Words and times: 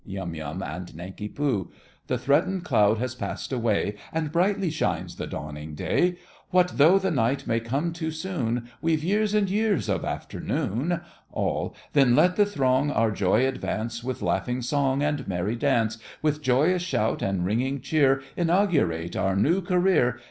YUM. 0.03 0.63
and 0.63 0.95
NANK. 0.95 1.35
The 2.07 2.17
threatened 2.17 2.63
cloud 2.63 2.97
has 2.97 3.13
passed 3.13 3.53
away, 3.53 3.93
And 4.11 4.31
brightly 4.31 4.71
shines 4.71 5.17
the 5.17 5.27
dawning 5.27 5.75
day; 5.75 6.17
What 6.49 6.71
though 6.77 6.97
the 6.97 7.11
night 7.11 7.45
may 7.45 7.59
come 7.59 7.93
too 7.93 8.09
soon, 8.09 8.67
We've 8.81 9.03
years 9.03 9.35
and 9.35 9.47
years 9.47 9.87
of 9.87 10.03
afternoon! 10.03 11.01
ALL. 11.31 11.75
Then 11.93 12.15
let 12.15 12.35
the 12.35 12.47
throng 12.47 12.89
Our 12.89 13.11
joy 13.11 13.45
advance, 13.47 14.03
With 14.03 14.23
laughing 14.23 14.63
song 14.63 15.03
And 15.03 15.27
merry 15.27 15.55
dance, 15.55 15.99
With 16.23 16.41
joyous 16.41 16.81
shout 16.81 17.21
and 17.21 17.45
ringing 17.45 17.79
cheer, 17.79 18.23
Inaugurate 18.35 19.15
our 19.15 19.35
new 19.35 19.61
career! 19.61 20.19